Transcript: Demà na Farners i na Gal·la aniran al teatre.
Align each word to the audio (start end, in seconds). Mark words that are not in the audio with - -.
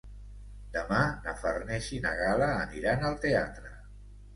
Demà 0.77 1.01
na 1.27 1.37
Farners 1.43 1.93
i 1.99 2.03
na 2.09 2.17
Gal·la 2.25 2.51
aniran 2.67 3.11
al 3.13 3.23
teatre. 3.31 3.81